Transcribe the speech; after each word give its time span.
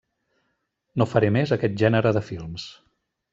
No 1.01 1.07
faré 1.11 1.29
més 1.35 1.53
aquest 1.59 1.77
gènere 1.83 2.15
de 2.19 2.25
films. 2.31 2.67